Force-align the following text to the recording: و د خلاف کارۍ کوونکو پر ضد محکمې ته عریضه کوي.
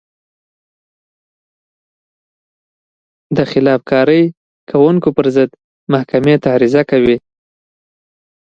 و 3.29 3.33
د 3.37 3.39
خلاف 3.51 3.81
کارۍ 3.91 4.23
کوونکو 4.69 5.09
پر 5.15 5.25
ضد 5.35 5.49
محکمې 5.91 6.35
ته 6.41 6.47
عریضه 6.55 6.81
کوي. 6.91 7.17